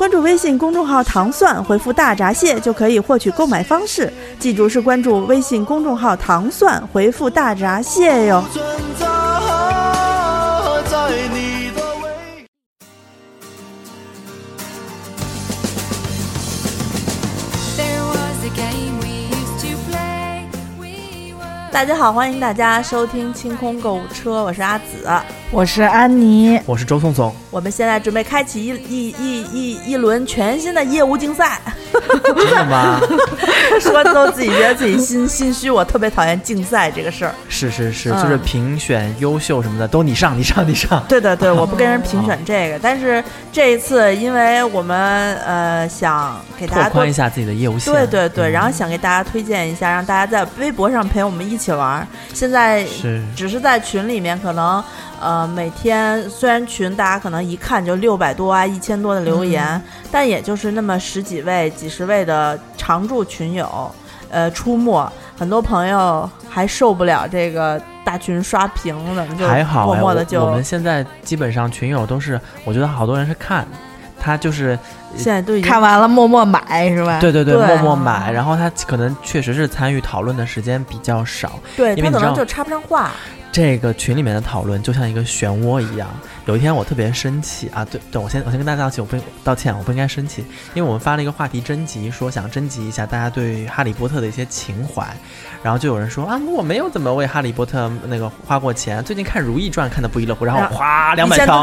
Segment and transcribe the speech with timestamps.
[0.00, 4.10] 关注微信公众号“糖蒜”，回复“大闸蟹”就可以获取购买方式。
[4.38, 8.42] 记住是关注微信公众号“糖蒜”，回复“大闸蟹”哟。
[21.70, 25.06] 大家好，欢迎大家收听清空购物车，我是阿紫。
[25.52, 31.60] 我是安妮，我是周颂颂，我们现在准备开启一一一一一轮全新的业务竞赛，
[32.36, 33.00] 真的吗？
[33.80, 37.34] 说的都自己觉得自己心 心虚，我特别讨厌竞赛这个事儿。
[37.48, 41.02] 是是是，嗯就是评选优秀什么的，都你上，你上，你上。
[41.08, 47.92] 对对对， 我不跟人评选这个，但是这一次，因为我们呃想给大家拓宽一下自己的业务线。
[47.92, 52.06] 对对对，嗯然后想给大家推荐一下，让大家在微博上陪我们一起玩。
[52.32, 54.82] 现在是只是在群里面，可能
[55.20, 63.90] 呃每天虽然群大家可能一看就六百多啊、一千多的留言，嗯但也就是那么十几位、几十位的常驻群友，
[64.30, 73.66] 呃出没，很多朋友还受不了这个大群刷屏怎么，就还好哎，默默的就我们现在基本上群友都是，我觉得好多人是看，
[74.18, 74.78] 他就是
[75.16, 77.20] 现在都已经看完了默默买是吧？
[77.20, 81.52] 对对对，对默默买，然后他可能确实是参与讨论的时间比较少。
[81.76, 83.12] 对他因为你知道可能就插不上话，
[83.52, 86.08] 这个群里面的讨论就像一个漩涡一样。
[86.46, 95.06] 有一天我特别生气啊，对对，我先我先跟大家道歉，我不道歉，我不应该生气，因为我们发了一个话题征集，说想征集一下大家对哈利波特的一些情怀，
[95.62, 101.62] 然后就有人说啊，我没有怎么为哈利波特那个花过钱，最近看《如懿传》看的不亦乐乎，然后哗两百条我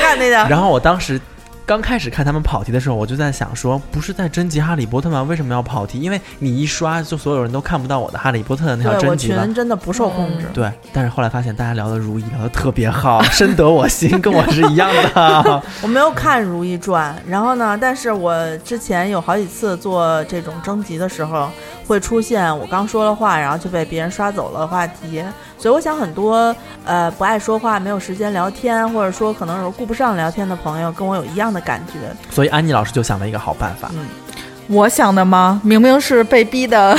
[0.00, 0.36] 看那个。
[0.48, 1.20] 然后我当时
[1.64, 5.22] 刚开始看他们跑题的时候，我就在想说，不是在征集哈利波特吗？
[5.22, 6.00] 为什么要跑题？
[6.00, 9.44] 因为你一刷，就所有人都看不到我的哈利波特的那条征集了。
[9.44, 15.62] 群真的不受控制，对，但是后来发现大家聊的如懿聊的特别好，深得我心，跟我是一样的。
[15.82, 21.48] 我没有看《如懿传》，然后呢，但是我之前有好几次做这种征集的时候，
[21.86, 25.22] 会出现我刚说了话，然后就被别人刷走了话题，
[25.58, 26.54] 所以我想很多
[26.84, 32.14] 呃不爱说话、没有时间聊天，或者说可能有时候顾不上聊天的朋友，跟我有一样的感觉。
[32.30, 34.06] 所以安妮老师就想了一个好办法，嗯，
[34.72, 35.60] 我想的吗？
[35.62, 36.96] 明明是被逼的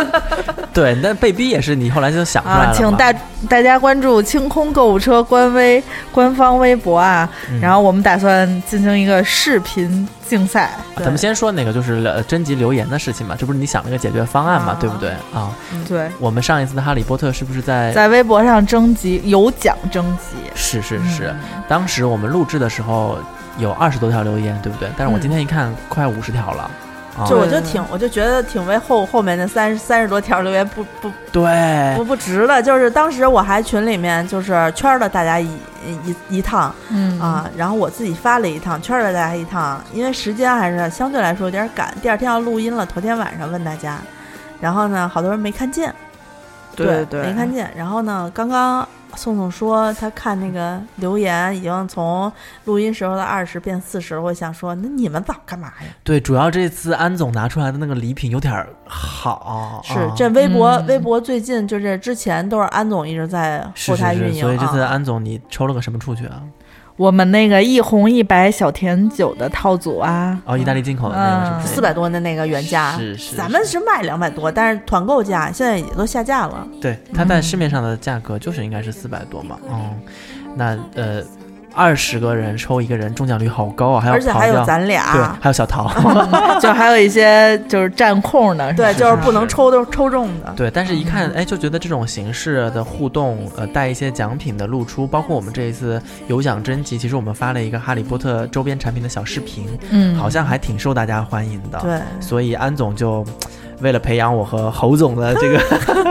[0.72, 3.12] 对，那被逼也是你后来就想出来了请大
[3.48, 10.66] 大家关注清空购物车官微官方微博啊，嗯然后我们打算进行一个视频竞赛。
[10.66, 15.50] 啊咱们先说那个就是呃征集留言的事情嘛，这不是你想了个解决方案嘛，啊对不对啊？
[15.88, 17.90] 对，我们上一次的哈利波特是不是在？
[17.92, 21.34] 在微博上征集有奖征集，是是是，
[21.66, 23.18] 当时我们录制的时候
[23.58, 24.88] 有二十多条留言，对不对？
[24.96, 26.62] 但是我今天一看，快五十条了。
[26.62, 26.70] 啊
[27.28, 31.94] 就我就挺，我就觉得挺为后后面那三十三十多条留言不不对。
[31.96, 32.62] 不不值了。
[32.62, 35.48] 就是当时我还群里面就是圈了大家一
[36.04, 37.20] 一一趟，嗯。
[37.20, 43.98] 啊，然后我自己发了一趟，圈了大家一趟，因为时间还是相对来说有点赶，第二天要录音了，头天晚上问大家，
[44.60, 45.94] 然后呢，好多人没看见，
[46.76, 47.04] 对。
[47.06, 48.86] 对没看见，然后呢，刚刚
[49.16, 52.30] 宋总说他看那个留言已经从
[52.64, 55.86] 录音时候的二十变四十，我想说，那你们早干嘛呀？
[56.04, 64.80] 对，主要这次安总拿出来的那个礼品有点儿好，是这微博、微博最近就是之前都是安总一直在后台，运营所以这次。
[64.90, 66.42] 安总你抽了个什么出去啊？
[67.00, 71.74] 我们那个一红一白小甜酒的套组啊，哦，意大利进口的那个是不是？
[71.74, 76.68] 四百多的那个原价，是是咱们是卖两百多，但是团购价现在也都下架了。
[76.78, 79.56] 对，它在市面上的价格就是应该是四百多嘛。
[79.72, 79.98] 嗯，
[80.54, 81.22] 那呃，
[81.74, 84.00] 二十个人抽一个人，中奖率好高啊！
[84.00, 85.90] 还有而且还有咱俩，对，还有小桃。
[86.60, 90.52] 就还有一些就是占空的， 对，就是不能抽都抽中的。
[90.56, 103.24] 对，但是一看，哎，就觉得这种形式的互动，呃，带一些奖品的露出，包括我们这一次有奖征集，其实我们发了一个哈利波特周边产品的小视频，嗯，好像还挺受大家欢迎的。，对，所以安总就
[103.80, 105.60] 为了培养我和侯总的这个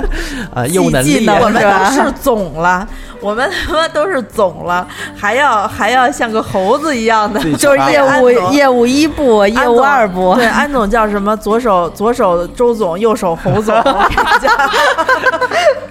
[0.54, 2.88] 呃业务能力啊，技能我们都是总了，
[3.22, 11.36] 我们 他妈都是总了，还要还要像个猴子一样的，就是业务业务一部、业务二部，对， 安总叫什么？
[11.38, 14.52] 左手左手周总，右手侯总，我跟你讲，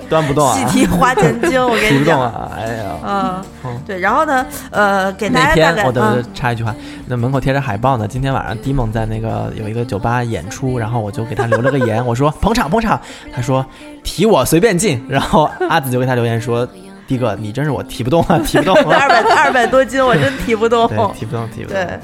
[0.08, 3.42] 端不动啊，细提花间精，我跟提你讲，不动啊，哎呀，嗯，
[3.86, 6.74] 对，然后呢，呃，给大那家大概天我的嗯插一句话，
[7.06, 8.06] 那门口贴着海报呢。
[8.08, 13.00] 今天晚上 Dimon 在那个有一个酒吧演出，然后我就给他留了个言，我说捧场捧场。
[13.34, 13.64] 他说
[14.02, 16.66] 提我随便进，然后阿紫就给他留言说。
[17.08, 18.98] 迪哥，你真是我提不动啊， 提不动啊！
[19.00, 20.86] 二百二百多斤，我真提不动。
[21.14, 21.78] 提不动，提不动。
[21.82, 21.98] 对，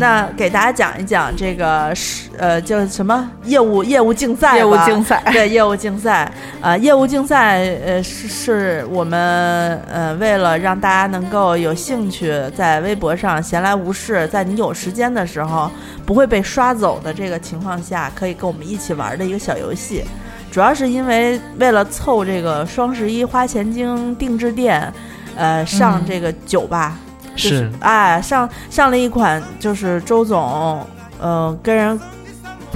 [0.00, 15.70] 那给大家讲一讲这个是呃叫什么业务业务竞赛吧，业务竞赛对业务竞赛，呃业务竞赛呃是是我们呃为了让大家能够有兴趣，在微博上闲来无事，在你有时间的时候
[16.04, 20.02] 不会被刷走的这个情况下，可以跟我们一起玩的一个小游戏。
[20.50, 24.92] 主要是因为为了凑这个双十一花钱精定制店，
[25.36, 26.96] 呃上嗯这个酒吧。
[27.36, 30.84] 就是哎，上上了一款，就是周总，
[31.20, 32.00] 呃，跟人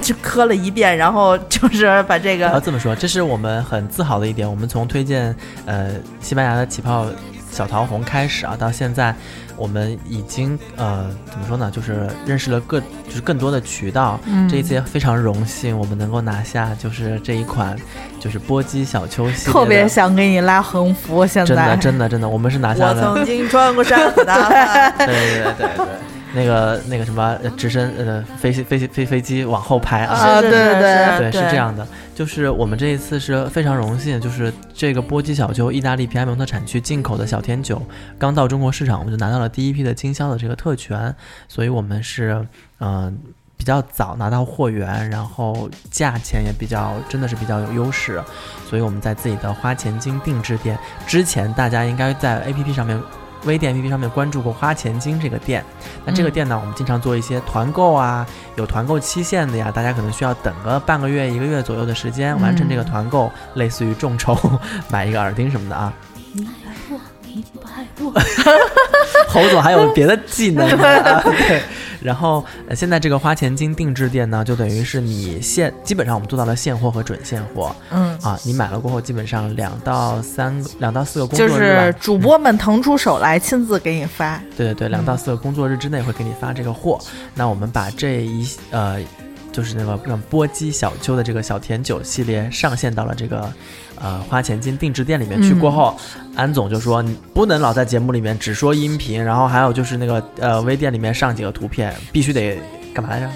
[0.01, 4.49] 就磕了一遍，然后就是把这个，要这么说，这是我们很自豪的一点。
[4.49, 5.35] 我们从推荐
[5.65, 5.89] 呃
[6.21, 7.05] 西班牙的起泡
[7.53, 9.13] 小桃红开始啊，到现在
[9.55, 14.19] 我们已经呃怎么说呢，就是认识了更就是更多的渠道。
[14.25, 17.75] 嗯这一次也非常荣幸，我们能够拿下就是这一款
[18.19, 23.01] 就是波姬小秋系列特别想给你拉横幅，现真的在真的真的，我们是拿下我了。
[23.01, 23.99] 曾经穿过山。
[24.13, 25.85] 对对对对对，
[26.33, 31.55] 那个那个什么呃直升呃飞机飞机飞飞机往后排啊，啊是是对对对，是这。
[31.55, 37.81] 样的，就是我们这一次是非常荣幸，就是这个波姬小丘意大利皮埃蒙特产区进口的小甜酒
[38.19, 41.15] 刚到中国市场，我们就拿到了第一批的经销的这个特权，
[41.47, 42.47] 所以我们是
[42.79, 43.17] 嗯、
[43.57, 48.21] 比较早拿到货源，然后价钱也比较真的是比较有优势，
[48.69, 50.77] 所以我们在自己的花钱精定制店
[51.07, 53.01] 之前，大家应该在 APP 上面。
[53.45, 55.63] 微店 APP 上面关注过花钱精这个店，
[56.05, 58.25] 那这个嗯店呢，我们经常做一些团购啊，
[58.55, 64.37] 有团购期限的呀，大家可能需要等个半个月、一个月左右的时间完成这个嗯团购，类似于众筹
[64.89, 65.93] 买一个耳钉什么的啊。
[66.33, 68.11] 你爱我，你不爱我。
[69.29, 71.61] 侯总还有别的技能呢、啊，对。
[72.03, 77.73] 然后、呃现在这个花钱精定制店呢，就等于是你现基本上我们做到了现货和准现货。
[77.91, 86.99] 嗯，啊，你买了过后，基本上两到三个两到四个工作日就，是主播们腾出手来亲自给你发，对对对，两到嗯四个工作日之内会给你发这个货。
[87.33, 88.99] 那我们把这一呃，
[89.53, 93.49] 就是那个让波姬小秋的这个小甜酒系列上线到了这个
[94.01, 95.53] 呃花钱金定制店里面去。
[95.53, 95.95] 嗯过后，
[96.35, 102.59] 安总就说你不能老在节目里面只说音频，然后还有就是那个呃微店里面上几个图片，必须得
[102.93, 103.29] 干嘛来着？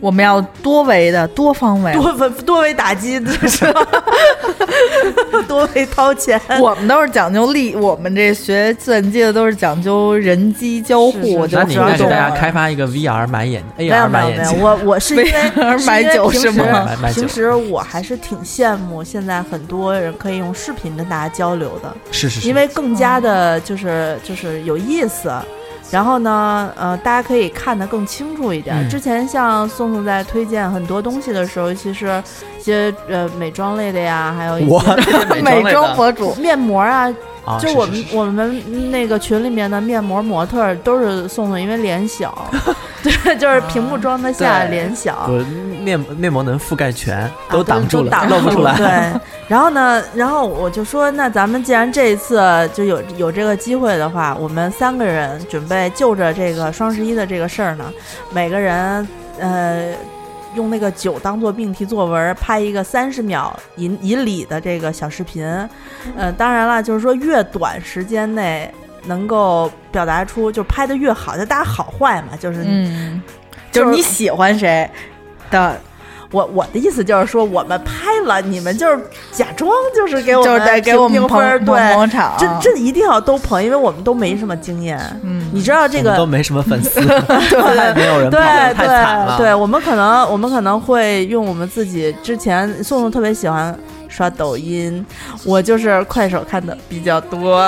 [0.00, 1.92] 我们要多维的、多方位。
[1.94, 3.64] 多维多维打击，就是
[5.48, 6.40] 多会掏钱。
[6.60, 14.60] 我们都是讲究利，我们这学计算机的都是讲究人机交互，是是就那你应该给大家开发一个 VR 买眼没有 AR 没有没有，买眼镜。
[14.60, 25.30] 我我 是因为买酒平时是吗买买酒平时我还是挺羡慕现在很多人可以用视频跟大家交流的，是是是，因为更加的就是就是有意思。
[25.94, 28.74] 然后呢，呃，大家可以看得更清楚一点。
[28.76, 32.20] 嗯之前像宋宋在推荐很多东西的时候，其实
[32.58, 34.76] 一些呃美妆类的呀，还有一些
[35.40, 36.34] 美妆博主。
[36.34, 37.08] 面膜啊，
[37.44, 42.50] 啊，就是我们我们那个群里面的面膜模特儿都是宋宋，因为脸小，
[43.04, 45.38] 对，就是屏幕装得下对脸小，我
[45.82, 48.76] 面面膜能覆盖全，啊都挡住了，露不出来。
[48.76, 52.40] 对，然后呢，然后我就说，那咱们既然这一次
[52.72, 57.92] 就有有这个机会的话，我们三个人准备就着这个双十一的这个事儿呢，
[58.32, 59.06] 每个人
[59.38, 59.94] 呃。
[60.56, 65.44] 用那个酒当做命题作文，拍一个三十秒以以里的这个小视频，
[66.16, 68.72] 呃，当然了，就是说越短时间内
[69.06, 73.22] 能够表达出，就拍的越好，就大家好坏嘛，就是嗯，
[73.70, 74.88] 就就是是你喜欢谁
[75.50, 75.78] 的，
[76.30, 78.98] 我我的意思就是说，我们拍了，你们就是
[79.30, 82.34] 假装就是给我们就是得给我们捧评分儿，捧对，捧场。
[82.38, 84.98] 这这一定要都捧，因为我们都没什么经验。
[85.22, 89.36] 嗯，你知道这个都没什么粉丝， 对没有人跑，对太惨了。
[89.36, 93.76] 对对，我们可能我们可能会用我们自己之前宋宋特别喜欢
[94.14, 95.04] 刷抖音，
[95.44, 97.60] 我就是快手看的比较多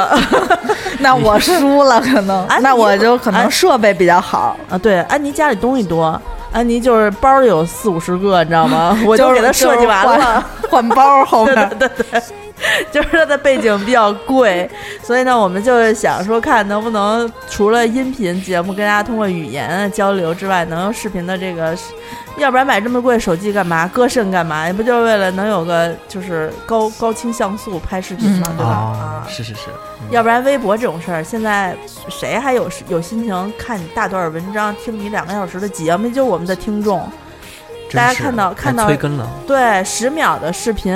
[1.00, 4.78] 那我输了，可能那我就可能设备比较好，啊。
[4.78, 6.20] 对，安妮家里东西多，
[6.52, 8.96] 安妮就是包里有四五十个，你知道吗？
[9.04, 10.46] 我就就是给她设计完了。
[10.70, 11.68] 换包后面。
[11.78, 12.22] 对对对，
[12.90, 14.68] 就是它的背景比较贵，
[15.02, 21.76] 所以呢，我们就是想说，看能不能除了音频节目跟大家通过语言交流之外，能用视频的这个，
[22.38, 23.86] 要不然买这么贵手机干嘛？
[23.88, 24.66] 割肾干嘛？
[24.66, 28.70] 也不就是为了能有个就是高高清像素拍视频吗，嗯对吧？
[28.70, 29.26] 啊，啊。
[29.28, 29.68] 是是是，
[30.00, 31.76] 嗯要不然微博这种事儿，现在
[32.08, 36.08] 谁还有有心情看你大段文章，听你两个小时的节目？
[36.08, 37.06] 就是我们的听众，
[37.92, 38.88] 大家看到看到
[39.46, 40.94] 对，十秒的视频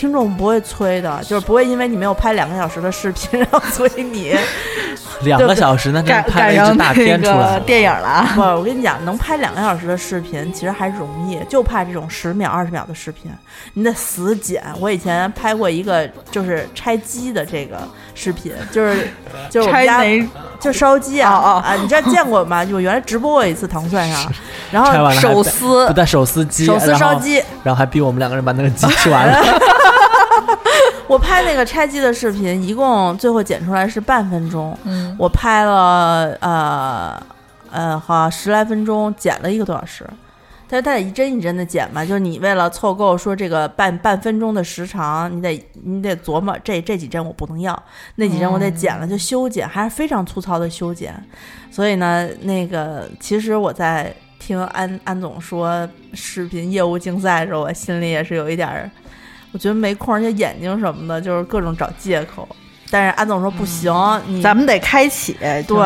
[0.00, 4.34] 听众不会催的，就是不会因为你没有拍两个小时的视频， 然后催你。
[5.24, 7.60] 两个小时，那真赶是拍了赶上一支大那个片出来了。
[7.60, 8.32] 电影了啊！
[8.34, 13.30] 不，我跟你讲，能拍两个小时的视频其实还容易，就怕这种十秒、二十秒的视频，
[13.74, 14.64] 你得死剪。
[14.80, 17.86] 我以前拍过一个就是拆机的这个
[18.20, 19.08] 视频，就是
[19.48, 20.28] 就是我们家拆
[20.60, 22.62] 就烧鸡啊、哦哦啊，你知道见过吗？
[22.62, 24.30] 就我原来直播过一次糖蒜上，
[24.70, 29.38] 然后手撕不带手撕鸡，手撕烧鸡，然后还逼我们两个人把那个鸡吃完了。
[31.08, 37.20] 我拍那个拆机的视频，一共最后剪出来是半分钟，嗯，我拍了呃
[37.72, 40.06] 呃，好像十来分钟，剪了一个多小时。
[40.70, 47.82] 但是它得一帧一帧的剪嘛，就是你为了凑够说这个半半分钟的时长，你得你得琢磨这这几帧我不能要，
[48.14, 51.12] 那几帧我得剪了，就修剪，还是非常粗糙的修剪。
[51.72, 58.88] 所以呢，那个其实我在听安安总说视频业务竞赛的时候，我心里也是有一点儿，
[59.50, 62.48] 我觉得没空，而且眼睛什么的，就是各种找借口。
[62.90, 63.92] 但是安总说不行，
[64.26, 65.36] 你咱们得开启。
[65.66, 65.78] 对，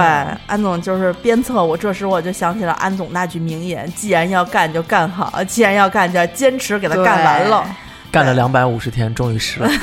[0.47, 1.77] 安总就是鞭策我。
[1.77, 7.65] 这时我就想起了安总那句名言：“既然要干就干好，既然要干就要坚持给他干完了。
[8.11, 9.69] 干了两百五十天，终于湿了。”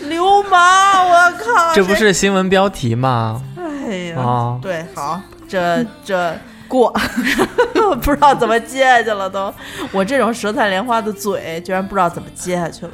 [0.00, 1.74] 流氓，我靠！
[1.74, 3.42] 这不是新闻标题吗？
[3.56, 6.94] 哎呀，啊，对，好，这这过，
[8.02, 9.52] 不知道怎么接下去了都。
[9.90, 12.92] 我这种舌灿莲花的嘴，居然不知道怎么接下去了。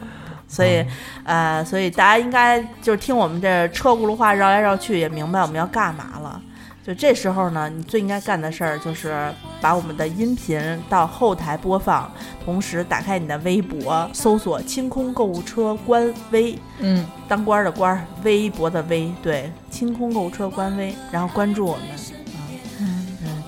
[0.51, 0.85] 所以，
[1.23, 6.43] 呃，所以大家应该就是听我们这车轱辘话绕来绕去，也明白我们要干嘛了。
[6.83, 12.11] 就这时候呢，你最应该干的事儿就是把我们的音频到后台播放，
[12.45, 22.20] 同时打开你的微博，搜索“清空购物车”官微，嗯，当官儿的官儿，微博的微，对，清空购物车官微，然后关注我们。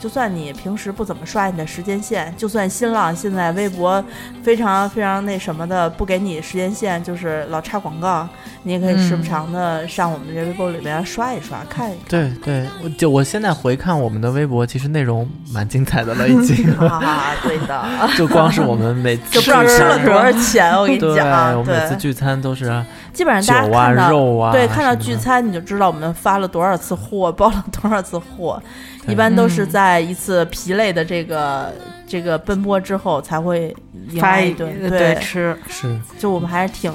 [0.02, 4.04] 就算你平时不怎么刷你的时间线，就算新浪现在微博
[4.42, 8.28] 非常非常那什么的，不给你时间线，就是老插广告，
[8.64, 12.08] 你也可以时不常的上我们这微博里面刷一刷，看一看。
[12.08, 16.68] 对对，我就我现在回看我们的微博，其实内容蛮精彩的了，已经。
[16.82, 17.84] 啊，对的，
[18.18, 24.10] 就光是我们每次就不知道吃了多少钱，我跟你对，讲，我每次，聚餐都是基本上大家看到。
[24.10, 28.62] 肉啊，对，看到聚餐你就知道我们发了多少次货，包了多少次货，
[29.06, 31.72] 一般都是在一次疲累的这个
[32.06, 33.74] 这个奔波之后才会
[34.20, 34.72] 发一来一顿。
[34.80, 36.92] 对对，吃，是就我们还是挺，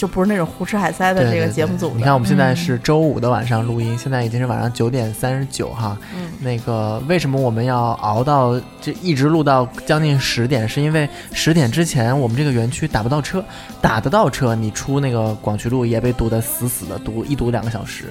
[0.00, 1.96] 就不是那种胡吃海塞的这个节目组的。
[1.96, 5.94] 你看，我们现在是周五的晚上录音，现在已经是晚上九点三十九哈。
[6.14, 10.66] 嗯那个为什么我们要熬到这一直录到将近十点？
[10.66, 13.44] 是因为十点之前我们这个园区打不到车，
[13.82, 18.06] 打得到车，你出那个广渠路也被堵得死死的，堵一堵两个小时，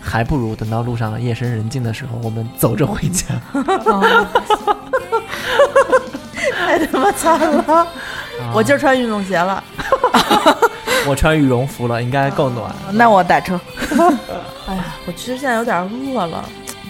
[0.00, 3.26] 还不如等到路上夜深人静的时候，我们走着回家。
[6.56, 7.86] 太他妈惨了！
[8.54, 9.62] 我今儿穿运动鞋了，
[11.06, 12.74] 我穿羽绒服了，应该够暖。
[12.92, 13.60] 那我打车。
[14.66, 16.44] 哎呀，我其实现在有点饿了，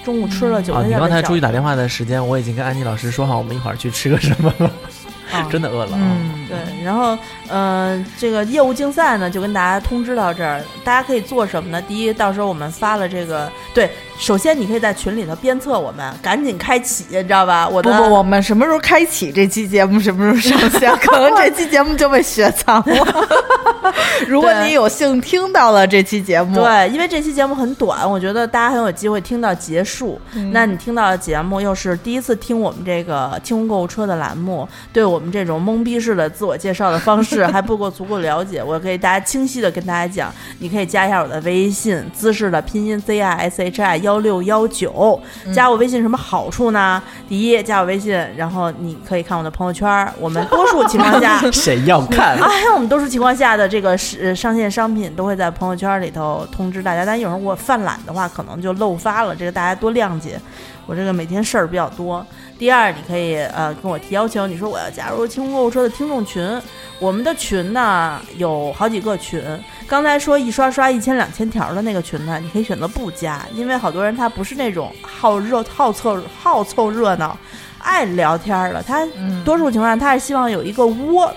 [0.04, 4.70] 中午吃了酒啊，你刚才出去打电话的时间，我已经跟安妮老师说好，我们一会儿去吃个什么了，
[5.32, 6.00] 啊真的饿了啊。
[6.00, 7.18] 嗯，对，然后，
[7.48, 11.82] 呃、这个业务竞赛呢，就跟大家通知到这儿，大家可以做什么呢？
[11.82, 17.68] 第一，到时候我们发了这个，对，首先你可以在群里头鞭策我们，赶紧开启，你知道吧？
[17.68, 20.96] 我的不不，我们什么时候开启这期节目，什么时候上线？
[20.98, 23.28] 可能这期节目就被雪藏了。
[24.26, 30.18] 如果你有幸听到了这期节目，对，因为这期节目很短，我觉得大家很有机会听到结束。
[30.52, 45.20] 那你听到的节目又是第一次听我们这个清空购物车的栏目，对我们这种懵逼式的自我介绍的方式 还不够足够了解，我可以大家清晰的跟大家讲，你可以加一下我的微信，姿势的拼音 Z I S H I 幺六幺九，
[45.52, 47.02] 加我微信什么好处呢？
[47.28, 52.38] 第一，加我微信，然后你可以看我的朋友圈，我们多数情况下 谁要看？
[52.40, 60.38] 哎呀我们多数情况下的这个是上线商品都会在朋友圈里头通知大家，但有时候我犯懒的话，可能就漏发了，这个大家多谅解。
[60.86, 62.24] 我这个每天事儿比较多。
[62.58, 66.60] 第二，你可以呃跟我提要求，你说我要加入清空购物车的听众群，
[66.98, 69.42] 我们的群呢有好几个群。
[69.86, 77.36] 刚才说一刷刷一千两千条的那个群呢，你可以选择不加，因为好多人他不是那种好热好凑好凑热闹、
[77.78, 79.06] 爱聊天儿的，他
[79.44, 81.32] 多数情况下他是希望有一个窝。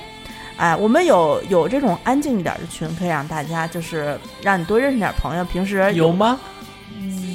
[0.56, 5.46] 哎，我们有有这种安静一点的群，可以让大家就是让你多认识点朋友。
[5.46, 6.40] 平时有吗？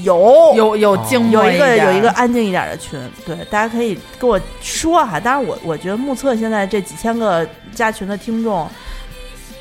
[0.02, 5.18] 有有有静默有一个有一个安静一点的群，对，大家可以跟我说哈。
[5.18, 8.68] 当然我，我觉得目测现在这几千个加群的听众，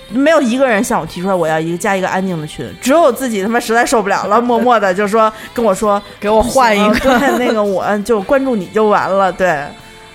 [0.09, 7.19] 没有一个人向我提出来我要一个加一个安静的群，只有自己他妈实在受不了了，默默的就说跟我说 给我换一个。
[7.19, 9.65] 对，那个我就关注你就完了，对。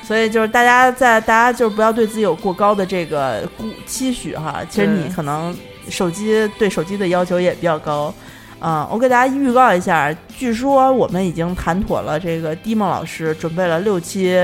[0.03, 4.61] 所以就是大家在大家就是不要对自己有过高的这个估期许哈。
[4.71, 5.53] 其实你可能
[5.89, 8.15] 手机对手机的要求也比较高。
[8.59, 14.35] 啊、我给大家预告一下，据说我们已经谈妥了，这个迪梦老师准备了六期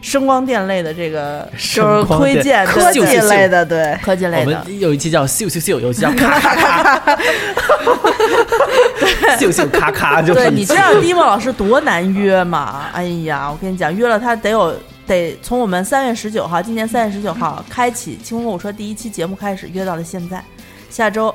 [0.00, 4.64] 声光电类的这个就是声推荐科技秀秀秀类的，对，科技类的。
[4.64, 7.16] 们有一期叫咻咻咻，有一期叫咔咔咔，
[9.36, 12.86] 咻咻咔咔，就是对，你知道迪梦老师多难约吗？
[12.94, 14.74] 哎呀，我跟你讲，约了他得有
[15.06, 20.42] 得从我们三月十九号，今年三月十九号开启清空购物车第一期节目开始，约到了现在，
[20.88, 21.34] 下周。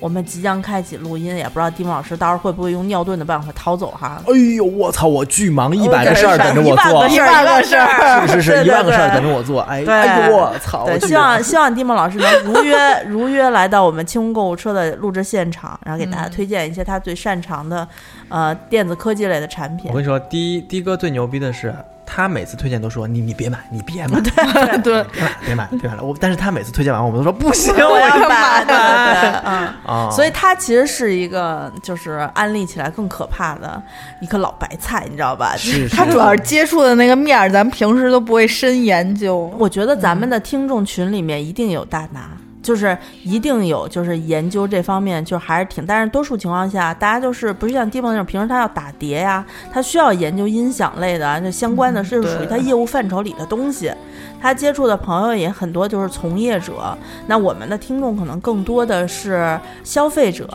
[0.00, 4.20] 我们即将开启录音，也不知道蒂姆老师到时候会不会用尿遁的办法逃走哈？
[4.26, 5.06] 哎呦，我操！
[5.06, 9.60] 我巨忙，一百个事儿等着我做一万个，事儿，一万个事儿是是是， 对一万个事儿对等着我做。
[9.62, 10.88] 哎哎呦，我操！
[11.00, 17.86] 希望希望蒂姆老师能如约 如约来到我们清空购物车的录制现场，然后给大家推荐一些他最擅长的，
[18.30, 19.94] 呃，电子科技类的产品我。
[19.94, 21.74] 跟你说，第一的哥最牛逼的是，
[22.06, 26.02] 他每次推荐都说你你别买，你别买，对 对， 别买别买别买了。
[26.02, 29.68] 我但是他每次推荐完，我们都说不行，我 要我要买，对对对，嗯。
[29.84, 30.08] 啊！
[30.10, 33.80] 所以他其实是一个，就是安利起来更可怕的
[34.20, 35.56] 一颗老白菜，你知道吧？
[35.58, 39.52] 是他主要是接触的那个面儿，咱们平时都不会深研究。
[39.58, 42.30] 我觉得咱们的听众群里面一定有大拿，
[42.62, 45.84] 就是一定有，就是研究这方面，就还是挺。
[45.86, 53.92] 但是多数情况下，大家就是不是像地方那种，平时他要打碟呀，他需要研究音响类的，啊，这相关的是属于他业务范畴里的东西。
[54.42, 56.96] 他接触的朋友也很多，就是从业者。
[57.26, 60.48] 那我们的听众可能更多的是消费者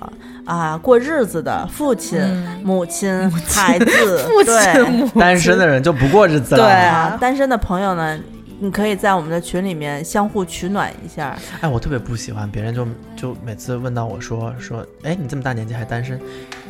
[0.43, 3.85] 啊，过日子的父亲、嗯母亲、孩子、
[4.27, 6.63] 父亲对母单身的人就不过日子了。
[6.63, 8.17] 对啊，单身的朋友呢，
[8.59, 11.37] 你可以在我们的群里面相互取暖一下。
[11.61, 16.19] 哎，我特别不喜欢别人就就每次问到我说说，哎，你这么大年纪还单身，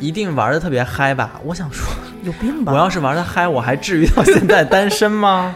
[0.00, 1.40] 一定玩的特别嗨吧？
[1.44, 1.86] 我想说，
[2.24, 2.72] 有病吧？
[2.72, 5.54] 我要是玩的嗨，我还至于到现在单身吗？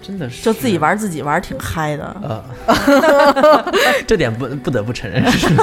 [0.00, 2.16] 真的是，就自己玩自己玩，挺嗨的。
[2.22, 3.72] 呃，
[4.06, 5.48] 这点不不得不承认是。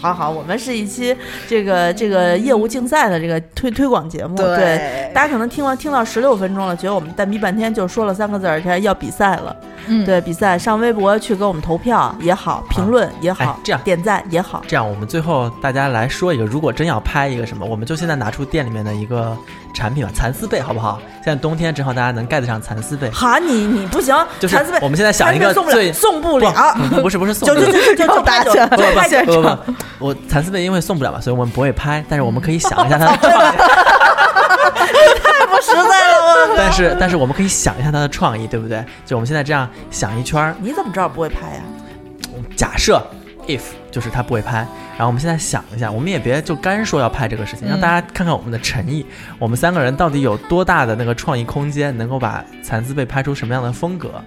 [0.00, 1.16] 好好，我们是一期
[1.48, 4.36] 这个这个业务竞赛的这个推推广节目。
[4.36, 9.54] 对大家可能听完听到十六分钟了，觉得我们蛋逼半天就说了三个字儿，这要比赛了。
[9.86, 14.62] 嗯，对，比赛上微博去给我们投票也好，评论也好哎，这样点赞也好。
[14.66, 19.36] 这样，我们最后大家来说一个，如果真要拍一个什么，我们就现在拿出店里面的一个
[19.74, 21.00] 产品吧，蚕丝被，好不好？
[21.24, 26.76] 现在冬天正好大家能盖得上蚕丝被，哈，你你不行，就是蚕丝被我们现在想一个最送不了，送不了。
[26.90, 28.76] 不不是不是送就不了就就就就打就不
[29.32, 33.54] 不不，我蚕丝被因为送不了嘛，所以我们不会拍，但是我们可以想一下它的
[34.70, 36.54] 太不实在了，我。
[36.56, 38.84] 但是但是我们可以想一下他的创意，对不对？
[39.04, 41.62] 就我们现在这样想一圈儿，你怎么知道不会拍呀？
[42.56, 43.04] 假设
[43.46, 44.58] if 就是他不会拍，
[44.96, 49.04] 然后我们现在想一下，我们也别就干说要拍这个事情，让大家看看我们的诚意，
[49.38, 54.22] 我们三个人到底有多大的那个创意空间，能够把蚕丝被拍出什么样的风格？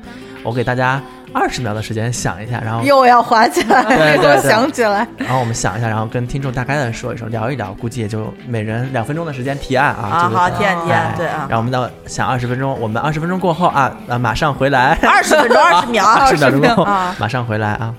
[0.46, 1.02] 我给大家
[1.34, 5.06] 二十秒的时间想一下，然后又要滑起来，对对对想起来。
[5.18, 10.08] 然后我们想一下，然后跟听众大概的说一说，聊一聊，估计也就每人两分钟的时间提案啊。
[10.08, 17.94] 啊，好，提案提案哎，对啊然，后我们到想二十分钟，我们二十分钟过后啊，啊马上回来，二十分钟，二十秒， 二十秒钟后啊，马上回来啊。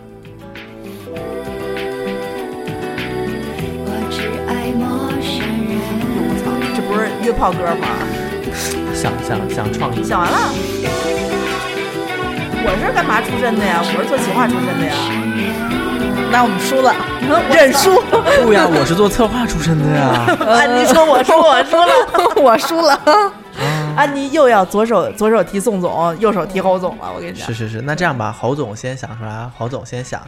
[3.84, 6.76] 我只爱陌生人。
[6.76, 7.88] 这不是约炮歌吗？
[8.94, 10.38] 想想想创意，想完了。
[12.64, 13.80] 我是干嘛出身的呀？
[13.82, 14.94] 我是做企划出身的呀。
[16.30, 16.92] 那我们输了，
[17.28, 18.00] 我 认输，
[18.44, 20.26] 不呀，我是做策划出身的呀。
[20.46, 23.32] 安妮说我说我输了，我输了。
[23.96, 27.10] 安妮又要左手左手提宋总，右手提侯总了。
[27.14, 30.20] 我跟你讲是，是是，那这样吧，侯总先想出来，侯总先想，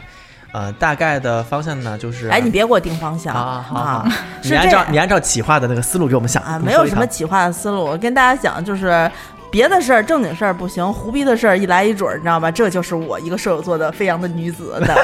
[0.51, 4.11] 呃，大概的方向呢就是，哎，你别给我定方向啊，好好好啊，
[4.41, 7.83] 你按照你按照企划的那个思路给我们想啊，没有什么企划的思路。
[7.83, 9.09] 我跟大家讲，就是
[9.51, 12.51] 别的事儿、正经事儿不行，胡逼的事儿一来一准儿，你知道吧？
[12.51, 14.95] 这就是我一个射手座的飞扬的女子的。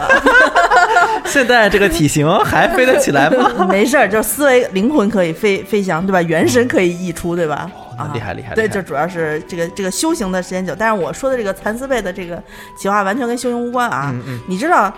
[1.26, 3.66] 现在这个体型还飞得起来吗？
[3.70, 6.22] 没事儿，就是思维灵魂可以飞飞翔，对吧？
[6.22, 7.70] 元神可以溢出，对吧？
[7.98, 12.42] 啊，那厉害厉害对，就主要是这个这个修行的时间久，但是我说的这个蚕丝被的这个
[12.78, 14.12] 企划完全跟修行无关啊。
[14.14, 14.94] 嗯嗯你知道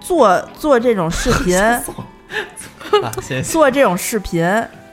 [0.00, 1.60] 做做这种视频，
[3.42, 4.46] 做这种视频，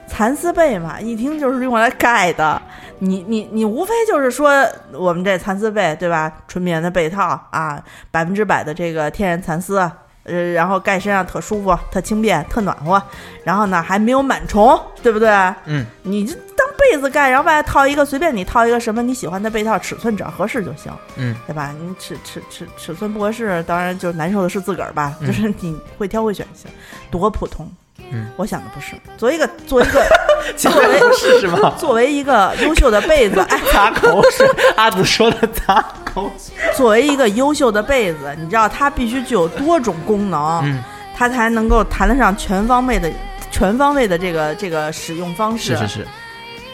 [0.07, 2.61] 蚕丝被嘛，一听就是用来盖的。
[2.99, 6.31] 你你你无非就是说我们这蚕丝被对吧？
[6.47, 9.77] 纯棉的被套啊，百分之百的这个天然蚕丝，
[10.23, 13.01] 呃，然后盖身上特舒服、特轻便、特暖和，
[13.43, 15.29] 然后呢还没有螨虫，对不对？
[15.65, 21.73] 嗯，你就当被子盖，然后外头套一个随便你套一个什么你喜欢的被套，尺寸只要合适就行，嗯，对吧？
[21.79, 26.69] 你尺尺尺尺寸不合适，当然就难受的是自个儿吧，嗯就是你会挑会选行，
[27.11, 27.69] 多普通。
[28.11, 28.93] 嗯，我想的不是。
[29.17, 30.05] 作为一个作为一个
[30.55, 31.73] 作为不是是吧？
[31.77, 36.53] 作为一个优秀的被子，哎，擦口水，阿紫说的擦口水。
[36.75, 40.83] 作为一个优秀的被子，你知道它必须具有多种功能，嗯，
[41.15, 43.11] 它才能够谈得上全方位的
[43.51, 45.75] 全方位的这个这个使用方式。
[45.75, 46.07] 是是是，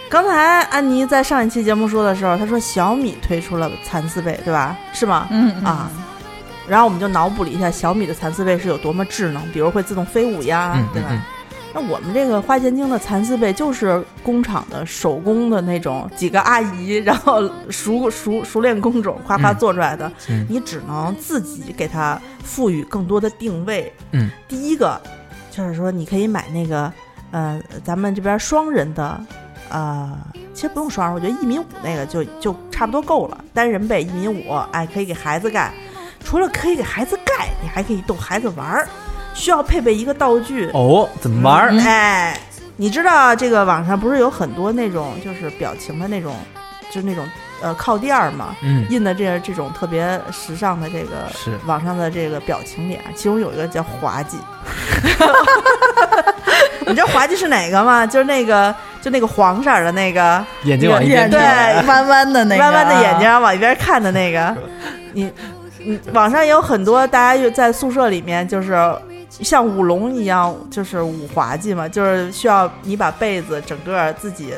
[0.10, 4.76] 刚才安妮在上一期节目说的时候，她说小米推出了蚕丝被，对吧？
[4.91, 5.28] 是吗？
[5.32, 5.89] 嗯嗯啊。
[6.72, 11.22] 然后我们就脑补了一下小米的蚕丝被是有多么智能，比如会自动飞舞呀，嗯对吧？
[11.74, 23.92] 那我们这个花钱精的蚕丝被就是工厂的手工的那种，几个阿姨然后熟 熟熟练工种夸夸嗯做出来的，嗯你只能自己给它赋予更多的定位。
[24.14, 24.98] 嗯，第一个
[25.50, 26.90] 就是说你可以买那个，
[27.32, 29.22] 呃，咱们这边双人的，
[29.70, 30.18] 呃，
[30.54, 35.74] 其实不用双人，我觉得一米五那个就就差不多够了，单人被一米五，哎，可以给孩子盖。
[36.32, 38.88] 除了可以给孩子盖，你还可以逗孩子玩儿，
[39.34, 40.70] 需要配备一个道具。
[40.74, 41.78] 哦，怎么玩儿？
[41.82, 42.39] 哎，
[42.78, 46.34] 你知道这个网上不是有很多那种就是表情的那种，
[46.89, 47.28] 就是那种
[47.62, 48.56] 呃靠垫儿吗？
[48.62, 54.38] 嗯，印的这这种特别时尚的这个是网上的这个表情脸，其中有一个叫滑稽。
[56.88, 58.08] 你知道滑稽是哪个吗？
[58.08, 61.41] 就是那个就那个黄色儿的那个眼睛往一边对
[61.88, 64.56] 弯弯的那个，弯弯的眼睛往一边看的那个，
[65.12, 65.30] 你
[65.86, 68.78] 你网上也有很多大家就在宿舍里面就是。
[69.39, 74.54] 像舞龙一样，就是舞滑稽嘛，就是需要你把被子整个自己，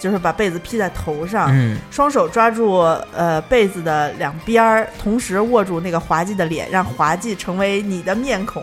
[0.00, 2.78] 就是把被子披在头上，嗯，双手抓住
[3.14, 8.62] 呃被子的两边儿，同时握住那个滑稽的脸，让滑稽成为你的面孔，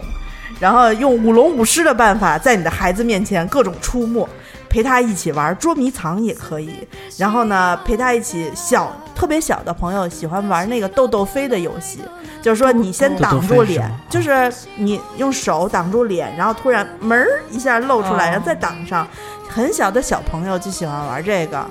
[0.59, 4.27] 然后用舞龙舞狮的办法，在你的孩子面前各种出没，
[4.71, 6.87] 陪他一起玩捉迷藏也可以。
[7.17, 11.99] 然后呢，陪他一起小特别小的朋友喜欢玩那个豆豆飞的游戏，
[12.41, 19.05] 就是说你先挡住脸就是你用手挡住脸，然后突然门儿一下露出来，哦然后再挡上。
[19.49, 21.65] 很小的小朋友就喜欢玩这个。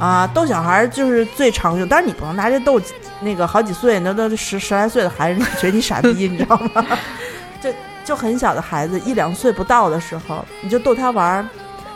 [0.00, 2.80] 啊，逗小孩儿就是最常用，但是你不能拿这逗
[3.20, 6.84] 那个好几岁，那都十十来岁的孩子，觉得你傻逼， 你知道吗？
[7.60, 7.70] 就
[8.02, 11.46] 就很小的孩子，一两岁不到的时候，你就逗他玩儿，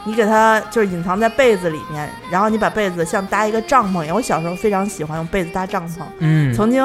[0.04, 4.14] 你给它就是隐藏在被子里面，然后你把被子像搭一个帐篷一样。
[4.14, 6.82] 我小时候非常喜欢用被子搭帐篷，嗯，曾经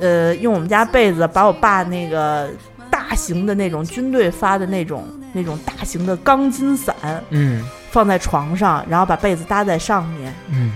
[0.00, 2.48] 呃用我们家被子把我爸那个
[2.90, 6.94] 大型的那种军队发的那种那种大型的钢筋伞
[7.30, 10.32] 嗯放在床上，然后把被子搭在上面。
[10.50, 10.72] 嗯，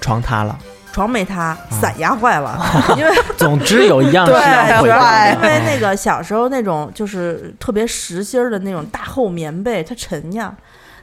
[0.00, 0.58] 床塌了。
[0.92, 2.60] 床没塌，伞压坏了，
[2.98, 10.54] 因为 总之有一样是对，要因为那个小时候那种就是特别实心儿的那种大厚棉被，它沉呀。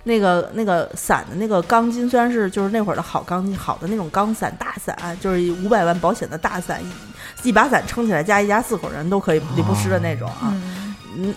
[0.03, 6.81] 那个那个伞的那个钢筋，虽然是就是那会儿的好钢筋，好的那种钢伞大伞，就是五百万保险的大伞，
[7.43, 10.53] 一一把伞撑起来，加一家四口人都可以淋不湿的那种啊。
[10.53, 11.33] 嗯嗯，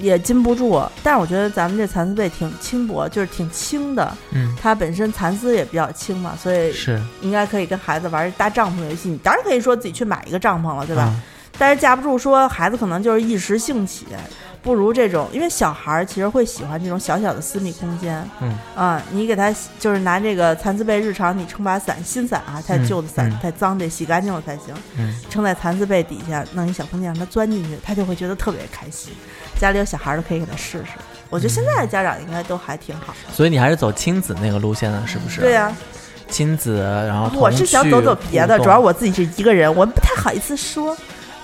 [0.00, 0.82] 也禁不住。
[1.02, 4.12] 但是我觉得咱们这蚕丝被挺轻薄，就是挺轻的。
[4.32, 9.08] 嗯，它本身蚕丝也比较轻嘛，所以是应该可以跟孩子玩搭帐篷游戏。
[9.08, 11.02] 你当然可以说自己去买一个帐篷了，对吧？
[11.02, 11.22] 啊
[11.56, 14.06] 但是架不住说孩子可能就是一时兴起，
[14.64, 18.26] 不如这种，因为小孩儿其实会喜欢这种小小的私密空间。
[18.40, 24.74] 嗯啊，你给他就是拿这个蚕丝被，日常你撑把伞，新伞啊，太嗯旧的伞、嗯太脏，得洗干净了才行。
[24.96, 29.12] 嗯，撑在蚕丝被底下，弄一小空间让他钻进去，他就会觉得特别开心。
[29.60, 30.92] 家里有小孩儿的可以给他试试。
[31.28, 33.34] 我觉得现在的家长应该都还挺好的。
[33.34, 35.42] 所以你还是走亲子那个路线的，是不是？
[35.42, 35.70] 对呀、
[36.28, 40.96] 亲子，然后我是想走走别的，主要我自己是一个人，我不太好意思说。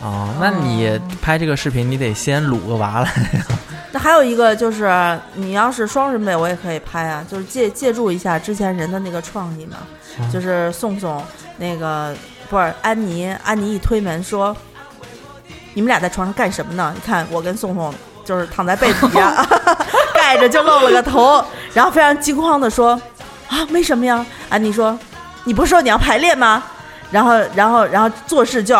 [0.03, 3.45] 哦，那你拍这个视频，你得先撸个娃来呀。
[3.93, 9.79] 那还有一个就是，你要是双人美，我也可以拍啊，就是借借助一下之前人的那个创意嘛，
[10.19, 11.23] 嗯就是宋宋
[11.59, 12.15] 那个
[12.49, 14.57] 不是安妮，安妮一推门说
[15.75, 17.93] ：“你们俩在床上干什么呢？”你看我跟宋宋
[18.25, 19.47] 就是躺在被子底下，
[20.15, 22.93] 盖着就露了个头，然后非常惊慌的说
[23.51, 24.99] ：“啊，没什么呀。”安妮说
[25.45, 26.63] ：“你不是说你要排练吗？”
[27.11, 28.79] 然后，然后，然后做事就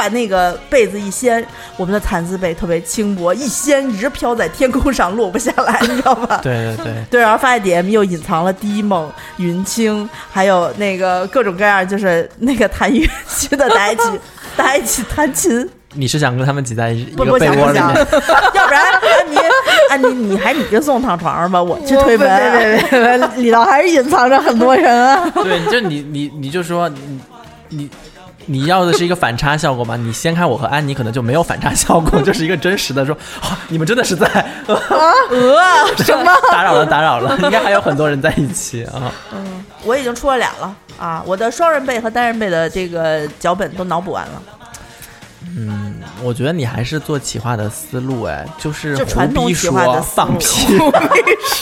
[0.00, 1.44] 把那个被子一掀，
[1.76, 6.40] 我们的蚕丝被特别轻薄，一掀一直飘在天空上，落不下来， 你知道吧？
[6.42, 14.20] 对对对， 对，然后发现底下又隐藏了低梦、云清，还有那个各种各样，就是那个弹乐器的，大家一起，
[14.56, 15.68] 大家一起弹琴。
[15.92, 18.06] 你是想跟他们挤在一不不个被窝里想不想，面？
[18.54, 19.36] 要不然安妮，
[19.90, 22.26] 安妮，你还你跟宋躺床上吧，我去推门。
[22.26, 25.28] 别别别别，里头还是隐藏着很多人啊。
[25.34, 27.20] 对，就你你你就说你
[27.68, 27.90] 你
[28.50, 29.96] 你要的是一个反差效果吗？
[29.96, 34.26] 你掀开我和安妮，可能就没有反差效果， 就是一个真实的说，啊，你们真的是在
[34.66, 34.76] 呃，
[35.98, 39.12] 什么 打扰了打扰了，应该还有很多人在一起啊。
[39.32, 44.42] 嗯我已经出了俩了啊，我的双人被和单人被的这个脚本都脑补完了。
[45.56, 50.78] 嗯，我觉得你还是做企划的思路，哎，就是就传统企划说的思路放屁，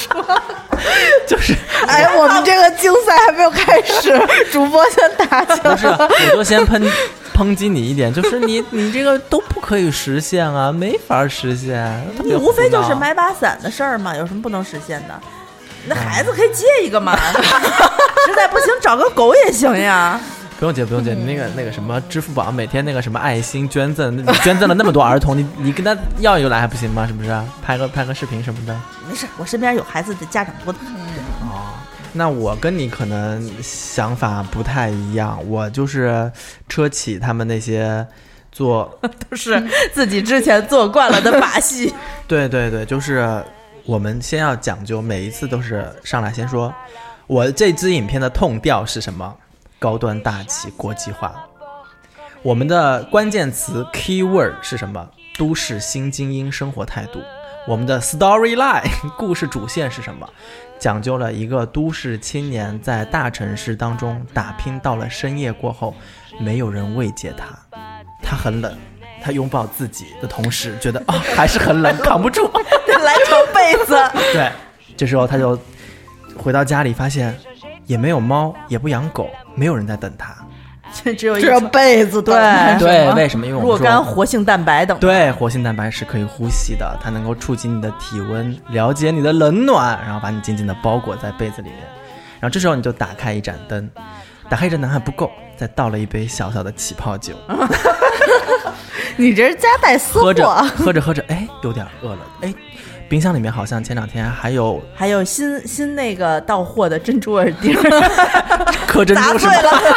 [1.26, 1.54] 就是
[1.86, 4.20] 哎，我们这个竞赛还没有开始，
[4.52, 6.82] 主播先打起来不是，我就先喷
[7.34, 12.04] 抨击你一点，就是你你这个都不可以实现啊，没法实现。
[12.24, 15.18] 你无非就是买把伞的事儿嘛，有什么不能实现的？
[15.86, 17.16] 那孩子可以借一个嘛，
[18.26, 20.20] 实在不行找个狗也行呀。
[20.58, 27.06] 不用姐，不用姐，你那个那个什么支付宝每天那个什么爱心捐赠，你 捐赠了那么多儿童，你你跟他要一个来还不行吗？
[27.06, 27.30] 是不是？
[27.62, 28.76] 拍个拍个视频什么的。
[29.08, 30.78] 没事，我身边有孩子的家长多的。
[31.42, 31.78] 哦，
[32.12, 36.30] 那我跟你可能想法不太一样，我就是
[36.68, 38.04] 车企他们那些
[38.50, 38.98] 做，
[39.30, 41.94] 都是自己之前做惯了的把戏。
[42.26, 43.40] 对对对，就是
[43.86, 46.74] 我们先要讲究，每一次都是上来先说，
[47.28, 49.32] 我这支影片的痛调是什么？
[49.78, 51.34] 高端大气国际化。
[52.42, 55.08] 我们的关键词 key word 是什么？
[55.36, 57.20] 都市新精英生活态度。
[57.66, 58.88] 我们的 storyline
[59.18, 60.28] 故事主线是什么？
[60.78, 65.94] 讲究了一个都市青年在大城市当中打拼，到了深夜过后，
[66.40, 67.46] 没有人慰藉他，
[68.22, 68.72] 他很冷，
[69.20, 72.48] 他拥抱自己的同时，觉得啊、还是很冷， 扛不住。
[73.04, 73.96] 来床被子，
[74.32, 74.50] 对，
[74.96, 75.58] 这时候他就
[76.36, 77.36] 回到家里，发现
[77.88, 80.32] 也没有猫，也不养狗，没有人在等他。
[81.04, 82.34] 这只有一这床被子对
[82.78, 83.44] 对，为什么？
[83.46, 83.84] 因为我若们说。
[83.84, 84.98] 干活性蛋白等。
[84.98, 91.80] 对，活性蛋白是可以呼吸的，它能够触及你的体温，了解你的冷暖，然后把你紧紧的包裹在被子里面。
[92.40, 93.90] 然后这时候你就打开一盏灯，
[94.48, 97.34] 打开一盏灯还不够，再倒了一杯小小的起泡酒，
[99.16, 100.62] 你这是夹带私喝着货。
[100.76, 102.54] 喝着喝着，哎，有点饿了，哎，
[103.08, 107.74] 冰箱里面好像前两天还有还有新新那个到货的珍珠耳钉，
[108.86, 109.52] 磕珍珠是吗？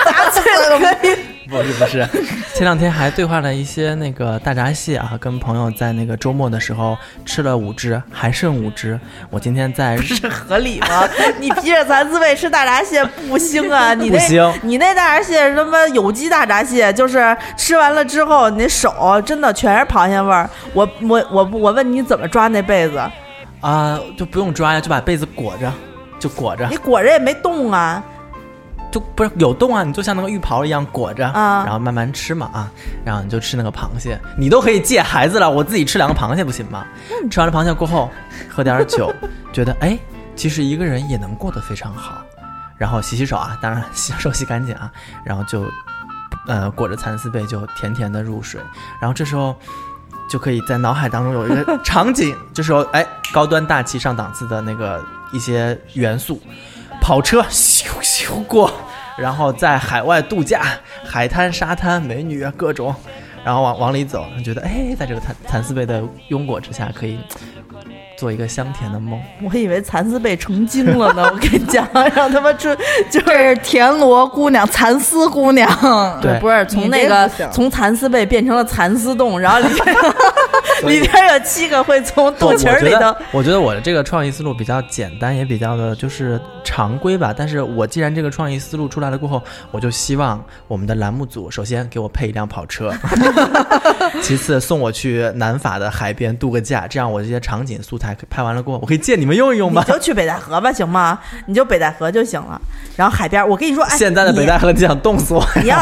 [0.06, 1.18] 砸碎了可以。
[1.52, 2.08] 不是不是，
[2.56, 8.98] 前两天还兑换了一些那个大闸蟹啊，跟朋友在那个周末的时候吃了五只，还剩五只。
[9.30, 11.06] 我今天在这合理吗？
[11.40, 13.94] 你披着蚕丝被吃大闸蟹不腥啊！
[14.00, 20.50] 你那不行你那大闸蟹是他妈有机大闸蟹，就是吃完了之后，你那手真的全是螃蟹味儿。
[20.74, 22.98] 我我我我问你怎么抓那被子，
[23.60, 25.70] 啊、就不用抓呀，就把被子裹着，
[26.18, 28.02] 就裹着你，裹着也没动啊。
[28.92, 32.72] 就不是有洞啊，你就像那个浴袍一样裹着，啊然后慢慢吃嘛啊，
[33.06, 36.86] 然后你就吃那个螃蟹，你都可以借孩子了，我自己吃两个螃蟹不行吗？
[37.30, 38.12] 吃完了螃蟹过后，
[38.50, 39.12] 喝点酒，
[39.54, 39.98] 觉得哎，
[40.36, 42.22] 其实一个人也能过得非常好，
[42.78, 44.92] 然后洗洗手啊，当然洗手洗干净啊，
[45.24, 45.66] 然后就
[46.48, 48.60] 呃裹着蚕丝被就甜甜的入睡，
[49.00, 49.56] 然后这时候。
[50.30, 56.42] 就可以在脑海当中有一个场景，这时候哎，高端大气上档次的那个一些元素，
[57.02, 58.72] 跑车咻咻过，
[59.18, 60.62] 然后在海外度假，
[61.04, 62.94] 海滩、沙滩、美女啊各种，
[63.44, 67.20] 然后往往里走，觉得哎，在这个蚕蚕丝被的拥裹之下，可以
[68.16, 69.20] 做一个香甜的梦。
[69.42, 72.70] 我以为蚕丝被成精了呢，我跟你讲，让他们出
[73.10, 75.68] 就是田螺姑娘、蚕丝姑娘，
[76.22, 76.40] 对。
[76.40, 79.96] 不是从那个从蚕丝被变成了蚕丝洞，然后里边
[80.90, 87.34] 里边有七个会从肚脐儿里头我觉得，我的这个创意思路比较简单，也比较的就是常规吧。
[87.36, 89.42] 但是我既然这个创意思路出来了过后，
[89.72, 92.94] 我就希望我们的栏目组首先给我配一辆跑车，
[94.22, 99.82] 其次送我去南法的海边度个假，这样我这些场景素材拍完了过后，我可以借你们用一用你。
[99.84, 101.20] 就去北戴河吧，行吗？
[101.46, 102.62] 你就北戴河就行了。
[102.96, 105.78] 然后海边，我跟你说，哎，现在的北戴河，你想冻死我你，你要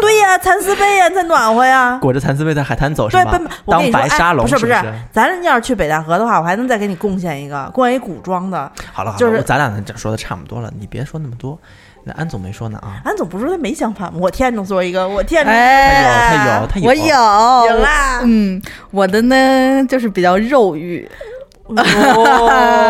[0.00, 1.98] 对呀，蚕丝被呀，才暖和呀。
[2.00, 3.72] 裹着蚕丝被在海滩走是对，吗不，？
[3.72, 8.70] 我跟当你说，哎，白沙龙不是不是是？，咱要是去北戴河的话，我还能再给你贡献一个，贡献一古装的。
[8.92, 11.58] 好了好了，就是咱俩说的差不多了，你别说那么多。
[12.04, 14.12] 那安总没说呢啊，安总不是说他没想法吗？
[14.20, 21.06] 我天中说一个，我天中，哎，他有他有我有，有啦嗯，我的呢就是比较肉欲，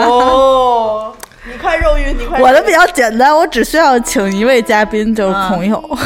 [0.06, 1.12] 哦，
[1.44, 2.40] 你快肉欲，你快。
[2.40, 5.98] 我的比较简单，我只需要请一位嘉宾，就是朋友。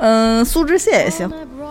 [0.00, 1.28] 嗯，苏志燮也行。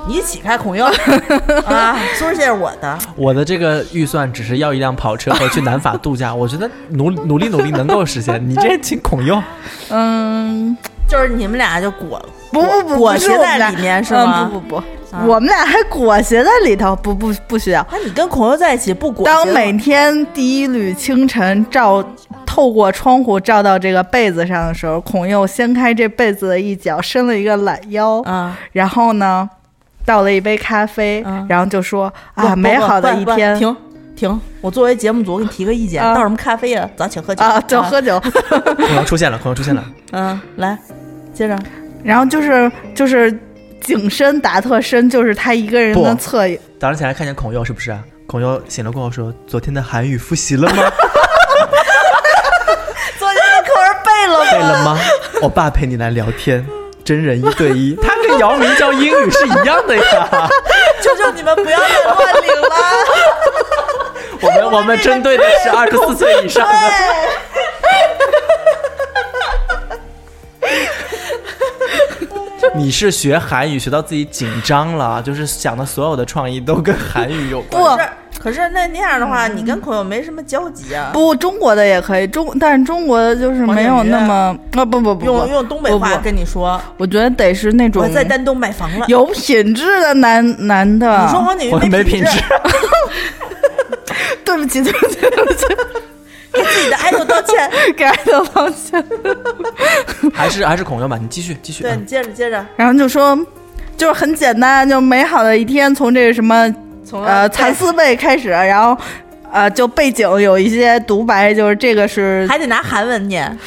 [0.08, 0.86] 你一起开孔佑
[1.67, 8.41] 啊，苏轼是我的，我的这个预算只是要一辆跑车和去南法度假， 我觉得努努力努力能够实现。
[8.48, 9.41] 你这请孔佑，
[9.89, 10.76] 嗯，
[11.10, 14.50] 就是你们俩就裹不不不，裹挟在里面是嗯吗？
[14.52, 14.76] 不不不，
[15.15, 17.86] 啊我们俩还裹挟在里头，不不不需要。
[17.91, 19.26] 那你跟孔佑在一起不裹？
[19.26, 22.02] 当每天第一缕清晨照
[22.46, 29.50] 透过窗户照到这个被子上的时候，孔佑掀开这被子的一角，伸了一个懒腰，啊，然后呢，
[30.08, 33.76] 倒了一杯咖啡，嗯然后就说啊，美好的一天停
[34.15, 34.41] 停！
[34.62, 36.89] 我作为节目组，我给你提个意见，啊倒什么咖啡呀？
[36.96, 38.17] 咱请喝酒啊，就喝酒。
[38.78, 39.84] 孔佑 出现了，孔佑出现了。
[40.13, 40.78] 嗯，来，
[41.34, 41.60] 接着
[42.06, 43.38] 然后就是就是
[43.82, 46.58] 景深打特深，就是他一个人的不侧影。
[46.80, 47.93] 早上起来看见孔佑是不是？
[48.28, 50.76] 孔佑醒了过后说：“昨天的韩语复习了吗？
[53.17, 54.46] 昨天的课文背了吗？
[54.52, 54.98] 背了吗？
[55.41, 56.65] 我爸陪你来聊天，
[57.08, 60.50] 真人一对一，他跟姚明教英语是一样的呀。
[61.02, 62.67] 求求你们不要再乱领了。
[64.41, 66.74] 我们我们针对的是二十四岁以上的。
[72.76, 78.16] 你是学韩语学到自己紧张了，就是想的所有的创意都跟韩语有关。
[78.39, 81.10] 可是那那样的话，你跟孔友没什么交集啊。
[81.13, 84.34] 不，中国的也可以，中但是中国的就是没有那么
[84.76, 89.06] 啊不不不不用用东北话跟你说，我觉得得是那种我在丹东买房了。
[89.08, 91.08] 有品质的男男的。
[91.26, 92.32] 你说黄景瑜没品质
[94.45, 95.65] 对不起， 对不起，对不起，
[96.54, 97.69] 给自己的爱豆道歉。
[97.97, 99.04] 给爱豆道歉。
[100.34, 101.84] 还是还是孔佑吧，你继续继续。
[101.84, 103.38] 嗯对你接着接着，然后就说，
[103.97, 106.73] 就是很简单，就美好的一天，从这个什么
[107.08, 109.02] 从呃蚕丝被开始，然后
[109.52, 113.58] 呃就背景有一些独白，就是这个是还得拿韩文念。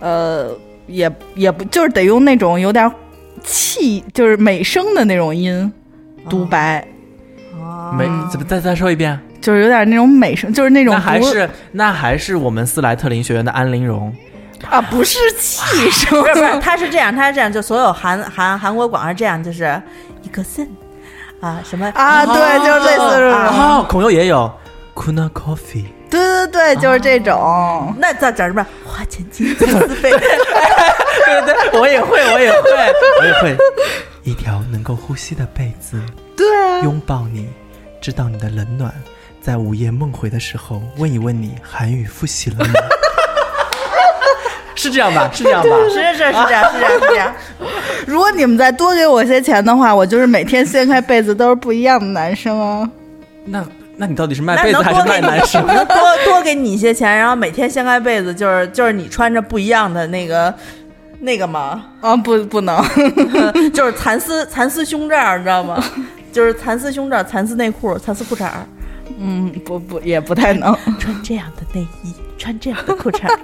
[0.00, 0.50] 呃
[0.86, 2.90] 也也不就是得用那种有点
[3.42, 5.72] 气，就是美声的那种音
[6.30, 6.86] 独白，
[7.58, 9.18] 哦没怎么再再说一遍？
[9.40, 14.14] 就是有点那种美声，就是那种那还是那还是我们斯莱特林学院的安陵容。
[14.70, 19.80] 啊不是气声，不是不 是，他是这样，他是这样，就所有韩韩韩国广是这样，就是
[20.22, 20.66] 一个 sen
[21.40, 24.52] 啊什么啊，对，就是类似这种，哦，孔佑也有
[24.94, 25.86] Kuna Coffee。
[26.08, 27.94] 对对对，就是这种。
[27.98, 30.20] 那在这儿什么花钱金蚕丝被，对
[31.44, 33.56] 对，我也会，我也会，我也会。
[34.22, 36.00] 一条能够呼吸的被子，
[36.36, 37.48] 对啊，拥抱你，
[38.00, 38.92] 知道你的冷暖，
[39.40, 42.74] 在午夜梦回的时候问一问你韩语复习了吗？
[44.74, 45.28] 是这样吧？
[45.32, 45.68] 是这样吧？
[45.90, 47.34] 是是是这样是这样是这样。
[48.06, 52.88] 如果你们再多给我些钱的话，我就是每天掀开被子都是不一样的男生哦。
[53.44, 53.64] 那
[53.96, 55.64] 那你到底是卖被子还是卖男生？
[55.66, 60.54] 能多多给你一些钱，然后每天掀开被子，就是就是你穿着不一样的那个
[61.20, 61.84] 那个吗？
[62.00, 62.80] 啊，不，不能，
[63.74, 65.82] 就是蚕丝蚕丝胸罩，你知道吗？
[66.32, 68.66] 就是蚕丝胸罩、蚕丝内裤、蚕丝裤衩儿，
[69.18, 70.76] 嗯，不不，也不太能。
[70.98, 73.38] 穿这样的内衣，穿这样的裤衩儿，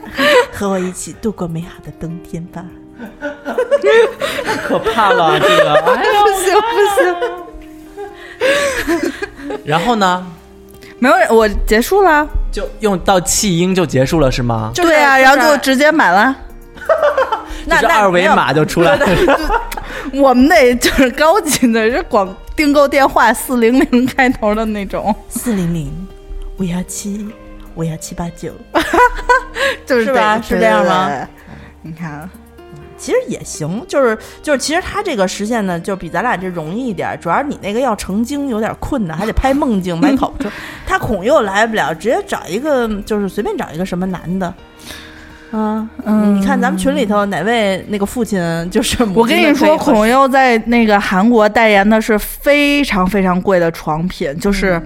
[0.53, 2.63] 和我一起度过美好的冬天吧。
[4.67, 5.75] 可怕了， 这个。
[5.75, 6.77] 哎呀不行不
[8.99, 10.27] 行， 然后呢，
[10.99, 12.29] 没有，我结束了。
[12.51, 14.71] 就用到弃婴就结束了是吗？
[14.75, 16.37] 就是对啊，然后就直接买了。
[17.65, 19.07] 那 就是二维码就出来了。
[20.13, 25.91] 我们那就是高级的，是广订购电话四零零开头的那种，四零零
[26.59, 27.27] 五幺七
[27.75, 28.53] 五幺七八九，
[29.87, 31.27] 就是是吧是这样吗？
[31.81, 32.29] 你看，
[33.03, 37.19] 其实也行，就是就是，其实他这个实现呢，就比咱俩这容易一点。
[37.21, 40.49] 主要是你那个要成精有点困难，还得拍梦境、买考车。
[40.87, 44.55] 他孔又来不了，直接找一个，就是随便找一个什么男的。
[45.51, 54.81] 啊，嗯你看咱们群里头哪位那个父亲就是我跟你说，孔佑在那个韩国代言的是非常非常贵的床品，就是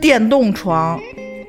[0.00, 0.98] 电动床，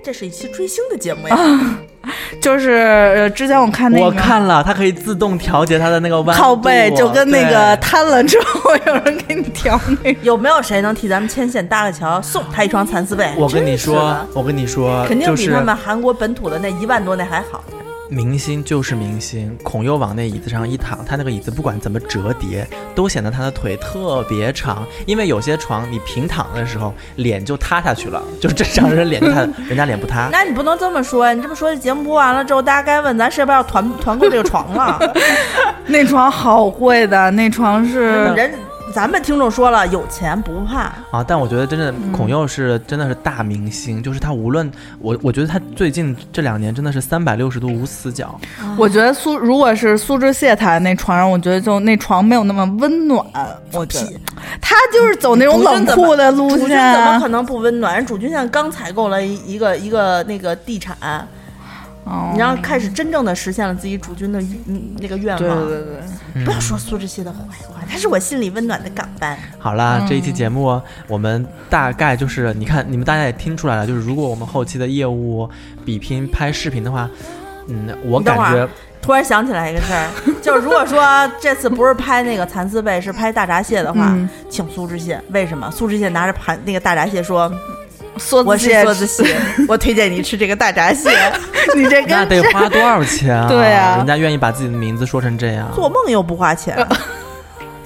[0.03, 1.37] 这是一期追星的节目呀。
[2.41, 10.19] 就是呃，之前我看那个我看了，它可以自动调节它的那个靠背，就跟那个瘫了之后有人给你调那个。
[10.23, 13.31] 有没有谁能替咱们牵线搭个桥，送他一床蚕丝被？
[13.37, 17.63] 我跟你说，我跟你说，肯定比他们韩国本土的那一万多那还好。
[18.11, 24.85] 明星就是明星，孔佑往那椅子上一躺，他那个椅子不管怎么折叠，都显得他的腿特别长。
[25.05, 30.27] 因为有些床你平躺的时候，脸就塌下去了，就是正常人脸就塌， 人家脸不塌。
[30.29, 34.99] 那你不能这么说，你这么说，这节目播完了之后，大家该问咱是不是要团团购这个床了？
[35.87, 38.53] 那床好贵的，那床是人
[38.91, 40.91] 咱们听众说了，有钱不怕。
[41.11, 48.39] 啊，但我觉得真的孔佑是真的是大明星，就是他无论我我觉得他最近这两年真的是三百六十度无死角。
[48.77, 53.25] 我觉得苏如果是苏志燮躺在那床上，我觉得就那床没有那么温暖。
[53.71, 54.19] 我觉得
[54.59, 56.77] 他就是走那种冷酷的路线主君。
[56.77, 57.95] 怎么可能不温暖？
[57.95, 60.95] 人主君现在刚采购了一一个一个那个地产，
[62.03, 65.37] 哦然后开始真正的实现了自己主君的嗯那个愿望。
[65.37, 65.95] 对对对
[66.33, 69.37] 对，不要说苏志燮的坏话，他是我心里温暖的港湾。
[69.59, 75.49] 好啦，这一期节目我们大概就是，你看你们大家也听出来了，就是如果我们后期的业务
[75.85, 77.09] 比拼拍视频的话，
[77.67, 78.69] 嗯，我等会儿感觉
[79.01, 80.09] 突然想起来一个事儿，
[80.41, 81.03] 就是如果说
[81.39, 85.19] 这次不是拍那个蚕丝被，是拍大闸蟹的话，嗯请苏志燮。
[85.31, 85.69] 为什么？
[85.71, 87.51] 苏志燮拿着盘那个大闸蟹说
[88.21, 89.35] 梭：“我是子蟹梭子蟹，
[89.67, 91.09] 我推荐你吃这个大闸蟹。
[91.75, 93.47] 你这那得花多少钱啊？
[93.49, 96.75] 对啊人家愿意把自己的名字说成这样，做梦又不花钱，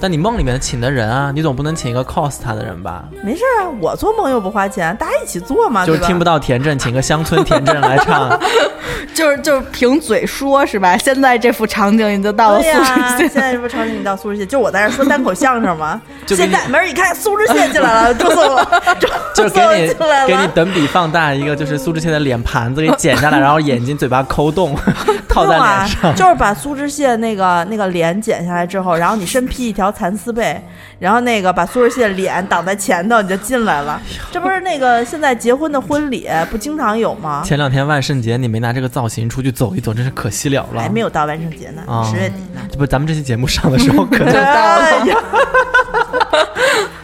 [0.06, 3.02] 但你梦里面请的人啊，你总不能请一个 cos 他的人吧？
[3.24, 8.30] 没事啊，我做梦又不花钱，大家一起做嘛，就是听不到田震，请个乡村田震来唱。
[9.12, 10.96] 就是就是凭嘴说是吧？
[10.96, 16.00] 现在这幅场景已经到了对素质呀、线现在这幅场景到苏志县，就我在这说单口相声嘛。
[16.24, 18.64] 就现在门一开，苏志县进来了，周颂了，
[19.00, 24.78] 周就是给你进来了给你等比放大一个，就是苏志燮的脸盘子给剪下来，然后眼睛、嘴巴抠洞，
[25.36, 26.14] 套在脸上。
[26.14, 30.60] 就是把苏志燮那个那个脸剪下来之后，然后你身披一条蚕丝被，
[30.98, 34.00] 然后那个把苏志燮脸挡在前头，你就进来了。
[34.32, 37.42] 这不是那个现在结婚的婚礼不经常有吗？
[37.44, 40.80] 前两天万圣节你没拿这个造型出去走一走，真是可惜了了。
[40.80, 42.60] 还没有到万圣节呢，啊十月底呢。
[42.70, 45.16] 这不咱们这期节目上的时候可就 哎呀，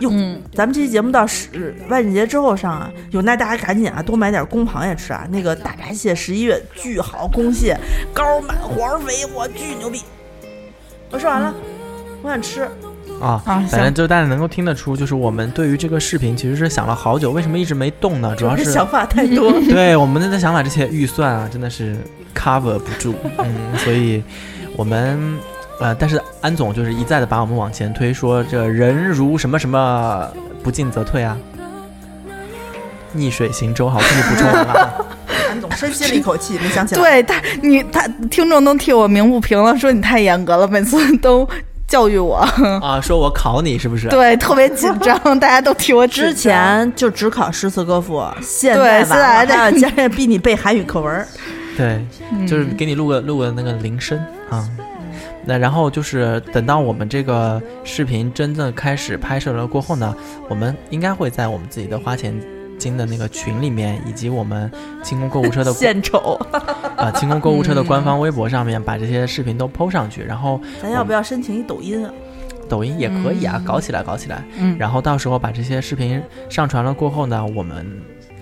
[0.00, 0.10] 哟，
[0.52, 5.26] 咱们这期节目到十万圣节之后上啊，有那大家赶紧啊，多买点公螃蟹吃啊。
[5.30, 7.78] 那个大闸蟹十一月巨好，公蟹
[8.12, 10.00] 膏满黄肥，我巨牛逼。
[11.10, 11.54] 我说完了，
[12.22, 12.62] 我想吃。
[13.20, 18.34] 啊，啊反正就大家能够听得出，就是我们对于这个视频其实是想了好久，为什么一直没动呢？
[18.34, 19.52] 主要是想法太多。
[19.68, 21.96] 对我们的想法，这些预算啊，真的是
[22.34, 24.22] cover 不住，嗯，所以
[24.74, 25.38] 我们
[25.80, 30.28] 呃，但是安总就是一再的把我们往前推，说这人如什么什么
[30.62, 31.36] 不进则退啊，
[33.12, 35.06] 逆水行舟，好，我替你补充完了啊。
[35.50, 37.00] 安总深吸了一口气，没想起来。
[37.00, 41.48] 对他，你他听众都替我鸣不平了，说你太严格了，每次都
[41.88, 42.36] 教育我，
[42.80, 44.06] 啊，说我考你是不是？
[44.08, 51.26] 对，特别紧张，大家都替我指之前就只考诗词歌赋，现对在现在还要加上逼你背韩语课文儿。
[51.76, 54.16] 对，嗯就是给你录个录个那个铃声
[54.50, 54.68] 啊。
[55.50, 60.14] 那然后就是等到我们这个视频真正开始拍摄了过后呢，
[60.48, 62.32] 我们应该会在我们自己的花钱
[62.78, 64.70] 金的那个群里面，以及我们
[65.02, 66.38] 清空购物车的献丑，
[66.96, 70.22] 啊清空购物车的官方微博上面，把这些视频都 PO 上去。
[70.22, 72.12] 然后咱要不要申请一抖音啊？
[72.68, 74.44] 抖音也可以啊，嗯搞起来，搞起来。
[74.56, 77.84] 嗯，然后到时候把这些视频上传了过后呢，我们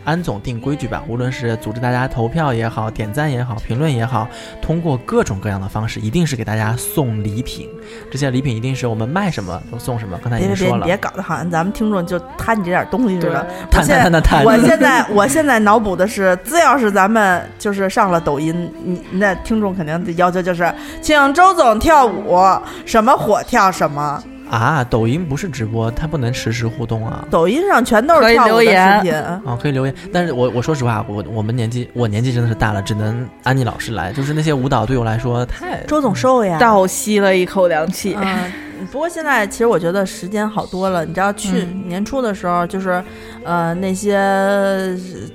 [0.09, 4.27] 安总定规矩吧，无论是组织大家投票也好，点赞也好，评论也好，
[4.63, 7.69] 通过各种各样的方式，一定是给大家送礼品。
[8.11, 10.19] 这些礼品一定是我们卖什么就送什么。
[10.23, 13.47] 刚才已经说了你别，搞得好像咱们听众就贪你这点东西似的。
[13.61, 22.41] 我探现在我现在 我现在脑补的是，只要是咱们就是上了抖音，你那听众肯定的要求就是，请周总跳舞，
[22.87, 24.23] 什么火跳什么。
[24.51, 27.27] 啊，抖音不是直播，它不能实时互动啊。
[27.31, 29.15] 抖音上全都可以是跳舞的留言视频。
[29.15, 36.59] 啊，可以留言，但是我我说实话，我我们年纪我年纪真的是大了，只能安妮老师来，就是那些舞蹈对我来说太周总瘦呀。
[36.59, 38.17] 倒吸了一口凉气。
[38.21, 38.53] 嗯，
[38.87, 41.05] 不过现在其实我觉得时间好多了。
[41.05, 43.03] 你知道去嗯年初的时候，就是，
[43.45, 44.19] 呃，那些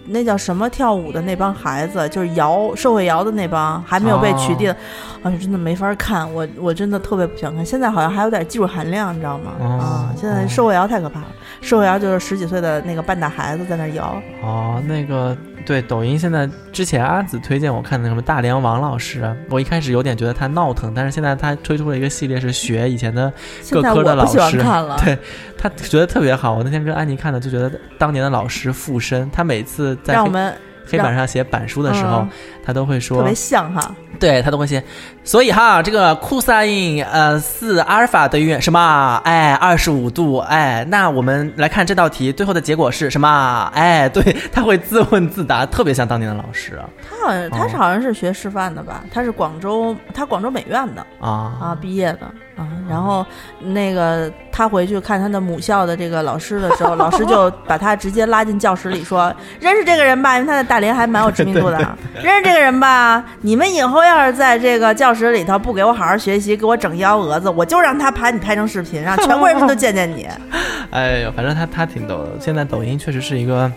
[0.05, 4.75] 那叫什么跳舞的那帮孩子，就是摇社会摇的那帮还没有被取缔的，
[5.21, 6.31] 啊，真的没法看。
[6.33, 7.65] 我我真的特别不想看。
[7.65, 9.51] 现在好像还有点技术含量，你知道吗？
[9.59, 11.27] 哦啊，现在社会摇太可怕了。
[11.61, 14.21] 社会摇就是十几岁的那个半大孩子在那儿摇。
[14.41, 15.35] 哦，那个
[15.65, 23.31] 对，抖音现在之前阿紫推荐我看的什么大连王老师，我一开始有点觉得他闹腾，但是现在他推出了一个系列是学以前的
[23.71, 24.57] 各科的老师。
[25.03, 25.17] 对
[25.57, 26.53] 他觉得特别好。
[26.53, 30.53] 我那天跟安妮看的，就觉得当年的老师附身，他每次在黑让我们
[30.85, 32.29] 黑板上写板书的时候，嗯
[32.65, 34.81] 他都会说特别像哈，对他都会写，
[35.23, 39.21] 所以哈，这个 cosine 呃四阿尔法等于什么？
[39.25, 40.37] 哎，二十五度。
[40.37, 43.69] 哎，那我们来看这道题，最后的结果是什么？
[43.73, 49.03] 哎，对，他会自问自答，特别像当年的老师啊他好像他是好像是学师范的吧？
[49.11, 51.05] 他是广州，他广州美院的。
[51.19, 53.25] 啊啊，毕业的啊，然后
[53.59, 61.97] 那个他回去看他的母校的这个老师的时候， 老师就把他直接拉进教室里说：“认识这个人吧，因为他在大连还蛮有知名度的啊。
[62.21, 70.27] 认识这个人吧，你们以后要是在这个教室里头不给我好好学习，给我整幺蛾子，我就让他把你拍成视频，让全国人民都见见你。
[70.91, 72.29] 哎呦，反正他他挺逗的。
[72.39, 73.71] 现在抖音确实是一个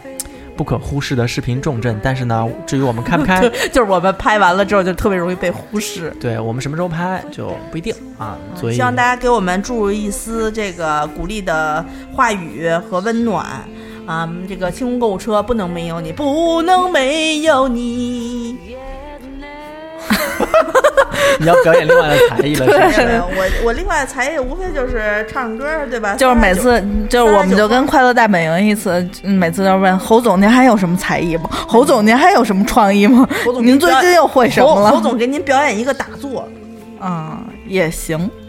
[0.56, 3.40] 不可忽视的视频重镇，但是呢，至于我们开不开，
[3.72, 6.14] 就是我们拍完了之后，就特别容易被忽视。
[6.20, 8.36] 对我们什么时候拍就不一定啊。
[8.54, 13.46] 所以希望大家给我们注入一丝这个鼓励的话语和温暖
[14.06, 14.28] 啊！
[14.48, 18.56] 这个清空购物车不能没有你，不能没有你。
[21.38, 22.96] 你要表演另外的才艺了，是不是？
[23.06, 26.14] 对我我另外的才艺无非就是唱唱歌，对吧？
[26.14, 31.50] 就是每次，就是我们就跟快乐大本营一次，嗯每次都问侯总您还有什么才艺吗？
[31.50, 33.28] 侯总您还有什么创意吗？
[33.44, 34.90] 侯总您最近又会什么了？
[34.90, 36.48] 侯侯总给您表演一个打坐，
[36.98, 38.45] 啊、也行，嗯，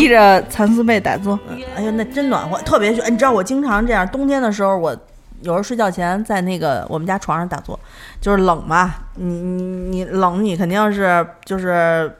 [0.00, 1.38] 披着蚕丝被打坐。
[1.76, 4.96] 哎呀，那真暖和，特别是你知道我经常这样，冬天的时候我。
[5.44, 7.76] 有时候睡觉前在那个我们家床上打坐，
[8.20, 12.16] 就是冷嘛，你你你冷，你肯定是就是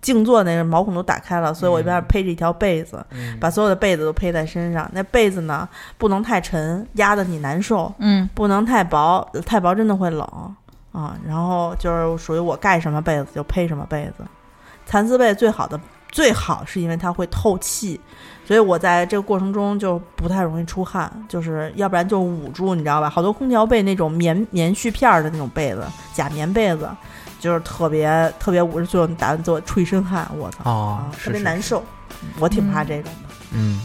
[0.00, 4.88] 静坐那个毛孔都打开了，所以我一边披着一条被子，嗯把所有的被子都披在身上。
[4.94, 10.54] 那被子呢，不能太沉，压得你难受；嗯，不能太薄，太薄真的会冷
[10.92, 11.16] 啊。
[11.26, 14.24] 然后就是属于我盖什么被子就披什么被子。
[14.86, 15.76] 蚕丝被最好的
[16.10, 18.00] 最好是因为它会透气，
[18.46, 23.10] 所以我在这个过程中就不太容易出汗，就是要不然就捂住，你知道吧？
[23.10, 26.88] 好多空调被那种棉棉絮片儿的那种被子，假棉被子，
[27.38, 31.84] 就是特别特别捂着，最后打算做出一身汗，我操，特别难受。
[32.40, 33.34] 我挺怕这种的。
[33.52, 33.80] 嗯，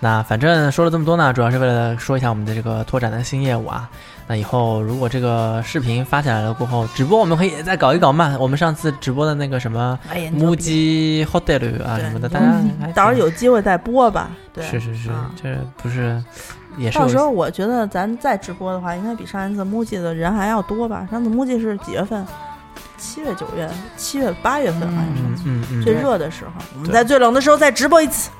[0.00, 3.88] 那反正说了这么多呢，主要是为了说一下我们的这个拓展的新业务啊。
[4.26, 8.36] 那以后如果这个视频发起来了过后，直播我们可以再搞一搞嘛。
[8.40, 14.30] 我们上次直播的那个什么哎呀，木鸡 hotel 啊什么的，嗯大家到时候有机会再播吧。
[14.52, 16.22] 对，是是是啊，这不是
[16.78, 21.06] 也是到时候我觉得咱再直播的话，应该比上一次 MUJI 的人还要多吧？
[21.10, 22.26] 上次 MUJI 是几月份？
[22.96, 26.50] 七月、九月、七月、八月份好像嗯是、最热的时候。
[26.74, 28.30] 我们在最冷的时候再直播一次。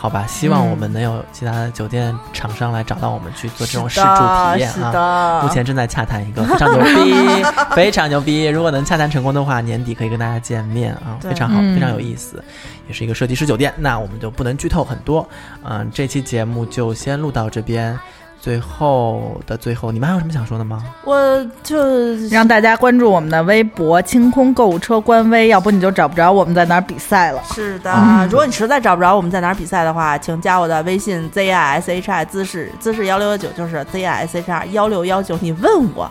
[0.00, 5.42] 好吧，希望嗯我们能有其他的酒店厂商来找到我们去做这种试住体验是啊。
[5.42, 7.14] 目前正在洽谈一个 非常牛逼，
[7.76, 8.46] 非常牛逼。
[8.46, 12.42] 如果能洽谈成功的话，年底可以跟大家见面啊，非常好，嗯非常有意思，
[12.88, 13.74] 也是一个设计师酒店。
[13.76, 15.28] 那我们就不能剧透很多，
[15.64, 17.98] 嗯，这期节目就先录到这边。
[18.40, 20.82] 最后的最后，你们还有什么想说的吗？
[21.04, 27.42] 我就让大家关注我们的微博“清空购物车”官微，要不你就找不着我们在哪儿比赛了。
[27.52, 35.36] 是的，嗯如果你实在找不着我们在哪儿比赛的话，请加我的微信 z i s h i 姿势姿势幺六幺九，就是 z i s h i 幺六幺九。
[35.42, 36.10] 你问我，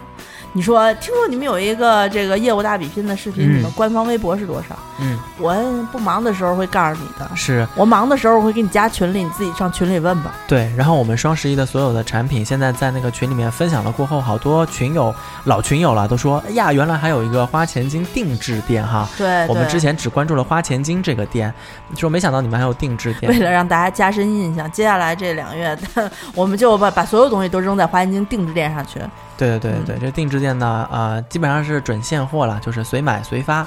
[0.53, 4.77] 你说听说你们有一个这个业务大比拼的视频，嗯你们官方微博是多少？
[4.99, 5.55] 嗯，我
[5.91, 10.33] 不忙的时候会告诉你的，是我忙的时候我会给你加群里，你自己上群里问吧。
[10.47, 10.71] 对。
[10.75, 19.07] 然后我们双十一的所有的产品，现在在那个群里面分享了过后，好多群友老群友了都说，哎呀，原来还有一个花钱精定制店哈。
[19.17, 21.53] 对，我们之前只关注了花钱精这个店，
[21.95, 23.31] 就没想到你们还有定制店。
[23.31, 25.77] 为了让大家加深印象，接下来这两个月，
[26.33, 28.99] 我们就把把所有东西都扔在花钱精定制店上去。
[29.39, 33.65] 对对对对，这定制店呢，呃，基本上是准现货了，就是随买随发，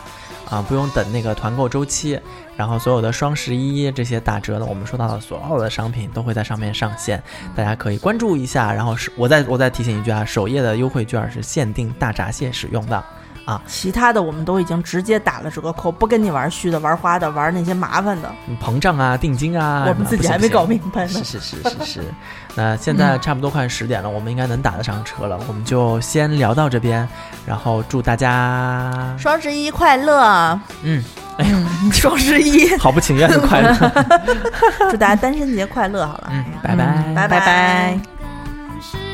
[0.51, 2.21] 啊、不用等那个团购周期。
[2.55, 7.21] 然后所有的双十一这些打折的，我们说到的所有的商品都会在上面上线，
[7.57, 8.71] 大家可以关注一下。
[8.71, 13.03] 然后是我再我再提醒一句啊，首页的优惠券是限定大闸蟹使用的。
[13.45, 21.09] 啊其他的我们都已经直接打了折扣，不跟你玩虚的、玩花的、玩那些麻烦的，嗯膨胀啊，定金啊，我们自己还没搞明白呢。
[21.09, 22.01] 是是是是是，
[22.55, 27.09] 那现在差不多快十点了，我们应该能打得上车了，我们就先聊到这边，
[27.47, 30.61] 然后祝大家，双十一快乐！
[30.83, 31.03] 嗯，
[31.39, 31.59] 哎呦，
[31.93, 33.75] 双十一，好不情愿的快乐，
[34.91, 36.07] 祝大家单身节快乐！
[36.07, 37.29] 好了，嗯，拜拜，拜。
[37.29, 39.12] 拜拜